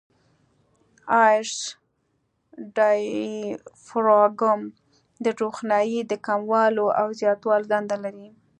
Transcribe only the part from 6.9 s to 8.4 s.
او زیاتولو دنده لري.